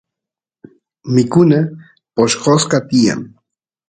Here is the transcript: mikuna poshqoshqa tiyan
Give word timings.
mikuna 1.13 1.59
poshqoshqa 2.13 2.77
tiyan 2.89 3.21